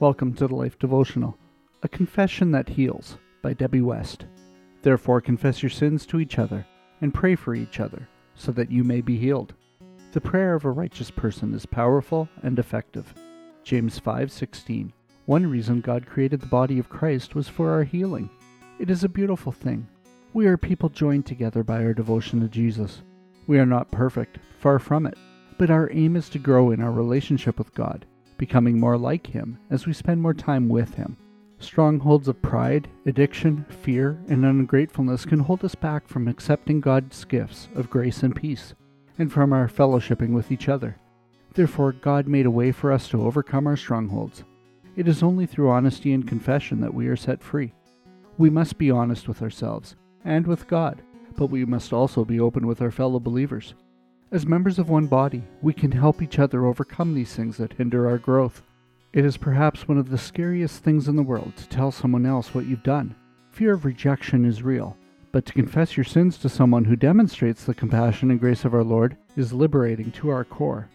Welcome 0.00 0.32
to 0.36 0.48
the 0.48 0.54
Life 0.54 0.78
Devotional, 0.78 1.36
a 1.82 1.88
confession 1.88 2.52
that 2.52 2.70
heals 2.70 3.18
by 3.42 3.52
Debbie 3.52 3.82
West. 3.82 4.24
Therefore, 4.80 5.20
confess 5.20 5.62
your 5.62 5.68
sins 5.68 6.06
to 6.06 6.20
each 6.20 6.38
other 6.38 6.64
and 7.02 7.12
pray 7.12 7.34
for 7.34 7.54
each 7.54 7.80
other 7.80 8.08
so 8.34 8.50
that 8.52 8.70
you 8.70 8.82
may 8.82 9.02
be 9.02 9.18
healed. 9.18 9.52
The 10.12 10.20
prayer 10.22 10.54
of 10.54 10.64
a 10.64 10.70
righteous 10.70 11.10
person 11.10 11.52
is 11.52 11.66
powerful 11.66 12.30
and 12.42 12.58
effective. 12.58 13.12
James 13.62 13.98
5:16. 13.98 14.94
One 15.26 15.46
reason 15.46 15.82
God 15.82 16.06
created 16.06 16.40
the 16.40 16.46
body 16.46 16.78
of 16.78 16.88
Christ 16.88 17.34
was 17.34 17.48
for 17.48 17.68
our 17.68 17.84
healing. 17.84 18.30
It 18.78 18.88
is 18.88 19.04
a 19.04 19.08
beautiful 19.10 19.52
thing. 19.52 19.86
We 20.32 20.46
are 20.46 20.56
people 20.56 20.88
joined 20.88 21.26
together 21.26 21.62
by 21.62 21.84
our 21.84 21.92
devotion 21.92 22.40
to 22.40 22.48
Jesus. 22.48 23.02
We 23.46 23.58
are 23.58 23.66
not 23.66 23.90
perfect, 23.90 24.38
far 24.60 24.78
from 24.78 25.04
it, 25.04 25.18
but 25.58 25.68
our 25.68 25.90
aim 25.92 26.16
is 26.16 26.30
to 26.30 26.38
grow 26.38 26.70
in 26.70 26.80
our 26.80 26.90
relationship 26.90 27.58
with 27.58 27.74
God 27.74 28.06
becoming 28.40 28.80
more 28.80 28.96
like 28.96 29.26
Him 29.26 29.58
as 29.68 29.86
we 29.86 29.92
spend 29.92 30.22
more 30.22 30.32
time 30.32 30.66
with 30.66 30.94
Him. 30.94 31.14
Strongholds 31.58 32.26
of 32.26 32.40
pride, 32.40 32.88
addiction, 33.04 33.66
fear, 33.68 34.18
and 34.28 34.46
ungratefulness 34.46 35.26
can 35.26 35.40
hold 35.40 35.62
us 35.62 35.74
back 35.74 36.08
from 36.08 36.26
accepting 36.26 36.80
God's 36.80 37.22
gifts 37.26 37.68
of 37.74 37.90
grace 37.90 38.22
and 38.22 38.34
peace, 38.34 38.72
and 39.18 39.30
from 39.30 39.52
our 39.52 39.68
fellowshipping 39.68 40.32
with 40.32 40.50
each 40.50 40.70
other. 40.70 40.96
Therefore, 41.52 41.92
God 41.92 42.26
made 42.26 42.46
a 42.46 42.50
way 42.50 42.72
for 42.72 42.90
us 42.90 43.08
to 43.10 43.22
overcome 43.22 43.66
our 43.66 43.76
strongholds. 43.76 44.42
It 44.96 45.06
is 45.06 45.22
only 45.22 45.44
through 45.44 45.68
honesty 45.68 46.14
and 46.14 46.26
confession 46.26 46.80
that 46.80 46.94
we 46.94 47.08
are 47.08 47.16
set 47.16 47.42
free. 47.42 47.74
We 48.38 48.48
must 48.48 48.78
be 48.78 48.90
honest 48.90 49.28
with 49.28 49.42
ourselves 49.42 49.96
and 50.24 50.46
with 50.46 50.66
God, 50.66 51.02
but 51.36 51.50
we 51.50 51.66
must 51.66 51.92
also 51.92 52.24
be 52.24 52.40
open 52.40 52.66
with 52.66 52.80
our 52.80 52.90
fellow 52.90 53.20
believers. 53.20 53.74
As 54.32 54.46
members 54.46 54.78
of 54.78 54.88
one 54.88 55.08
body, 55.08 55.42
we 55.60 55.72
can 55.72 55.90
help 55.90 56.22
each 56.22 56.38
other 56.38 56.64
overcome 56.64 57.14
these 57.14 57.34
things 57.34 57.56
that 57.56 57.72
hinder 57.72 58.08
our 58.08 58.18
growth. 58.18 58.62
It 59.12 59.24
is 59.24 59.36
perhaps 59.36 59.88
one 59.88 59.98
of 59.98 60.08
the 60.08 60.18
scariest 60.18 60.84
things 60.84 61.08
in 61.08 61.16
the 61.16 61.22
world 61.24 61.56
to 61.56 61.68
tell 61.68 61.90
someone 61.90 62.24
else 62.24 62.54
what 62.54 62.66
you've 62.66 62.84
done. 62.84 63.16
Fear 63.50 63.72
of 63.72 63.84
rejection 63.84 64.44
is 64.44 64.62
real, 64.62 64.96
but 65.32 65.46
to 65.46 65.52
confess 65.52 65.96
your 65.96 66.04
sins 66.04 66.38
to 66.38 66.48
someone 66.48 66.84
who 66.84 66.94
demonstrates 66.94 67.64
the 67.64 67.74
compassion 67.74 68.30
and 68.30 68.38
grace 68.38 68.64
of 68.64 68.72
our 68.72 68.84
Lord 68.84 69.16
is 69.36 69.52
liberating 69.52 70.12
to 70.12 70.28
our 70.28 70.44
core. 70.44 70.88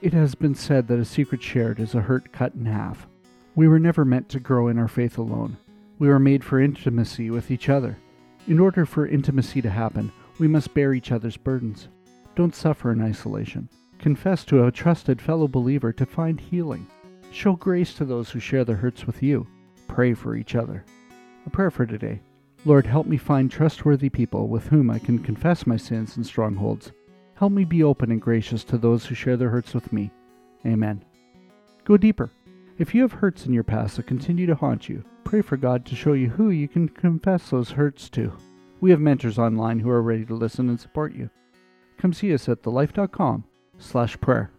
It 0.00 0.12
has 0.12 0.36
been 0.36 0.54
said 0.54 0.86
that 0.86 1.00
a 1.00 1.04
secret 1.04 1.42
shared 1.42 1.80
is 1.80 1.96
a 1.96 2.00
hurt 2.00 2.30
cut 2.32 2.54
in 2.54 2.64
half. 2.64 3.08
We 3.56 3.66
were 3.66 3.80
never 3.80 4.04
meant 4.04 4.28
to 4.28 4.38
grow 4.38 4.68
in 4.68 4.78
our 4.78 4.86
faith 4.86 5.18
alone. 5.18 5.56
We 5.98 6.06
were 6.06 6.20
made 6.20 6.44
for 6.44 6.60
intimacy 6.60 7.30
with 7.30 7.50
each 7.50 7.68
other. 7.68 7.98
In 8.46 8.60
order 8.60 8.86
for 8.86 9.04
intimacy 9.04 9.62
to 9.62 9.70
happen, 9.70 10.12
we 10.38 10.46
must 10.46 10.74
bear 10.74 10.94
each 10.94 11.10
other's 11.10 11.36
burdens. 11.36 11.88
Don't 12.38 12.54
suffer 12.54 12.92
in 12.92 13.02
isolation. 13.02 13.68
Confess 13.98 14.44
to 14.44 14.64
a 14.64 14.70
trusted 14.70 15.20
fellow 15.20 15.48
believer 15.48 15.92
to 15.92 16.06
find 16.06 16.38
healing. 16.38 16.86
Show 17.32 17.54
grace 17.54 17.94
to 17.94 18.04
those 18.04 18.30
who 18.30 18.38
share 18.38 18.64
their 18.64 18.76
hurts 18.76 19.08
with 19.08 19.24
you. 19.24 19.44
Pray 19.88 20.14
for 20.14 20.36
each 20.36 20.54
other. 20.54 20.84
A 21.46 21.50
prayer 21.50 21.72
for 21.72 21.84
today. 21.84 22.20
Lord, 22.64 22.86
help 22.86 23.08
me 23.08 23.16
find 23.16 23.50
trustworthy 23.50 24.08
people 24.08 24.46
with 24.46 24.68
whom 24.68 24.88
I 24.88 25.00
can 25.00 25.18
confess 25.18 25.66
my 25.66 25.76
sins 25.76 26.16
and 26.16 26.24
strongholds. 26.24 26.92
Help 27.34 27.50
me 27.50 27.64
be 27.64 27.82
open 27.82 28.12
and 28.12 28.22
gracious 28.22 28.62
to 28.66 28.78
those 28.78 29.04
who 29.04 29.16
share 29.16 29.36
their 29.36 29.50
hurts 29.50 29.74
with 29.74 29.92
me. 29.92 30.12
Amen. 30.64 31.04
Go 31.84 31.96
deeper. 31.96 32.30
If 32.78 32.94
you 32.94 33.02
have 33.02 33.14
hurts 33.14 33.46
in 33.46 33.52
your 33.52 33.64
past 33.64 33.96
that 33.96 34.06
continue 34.06 34.46
to 34.46 34.54
haunt 34.54 34.88
you, 34.88 35.02
pray 35.24 35.42
for 35.42 35.56
God 35.56 35.84
to 35.86 35.96
show 35.96 36.12
you 36.12 36.28
who 36.28 36.50
you 36.50 36.68
can 36.68 36.88
confess 36.88 37.50
those 37.50 37.72
hurts 37.72 38.08
to. 38.10 38.32
We 38.80 38.92
have 38.92 39.00
mentors 39.00 39.40
online 39.40 39.80
who 39.80 39.90
are 39.90 40.02
ready 40.02 40.24
to 40.26 40.34
listen 40.34 40.68
and 40.68 40.78
support 40.78 41.12
you 41.16 41.30
come 41.98 42.12
see 42.12 42.32
us 42.32 42.48
at 42.48 42.62
thelife.com 42.62 43.44
slash 43.78 44.20
prayer. 44.20 44.50